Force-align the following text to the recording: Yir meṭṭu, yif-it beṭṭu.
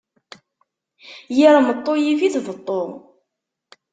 Yir 1.37 1.55
meṭṭu, 1.67 1.93
yif-it 1.97 2.35
beṭṭu. 2.45 2.83